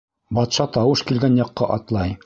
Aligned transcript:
Батша 0.37 0.65
тауыш 0.79 1.05
килгән 1.13 1.37
яҡҡа 1.43 1.73
атлай. 1.77 2.17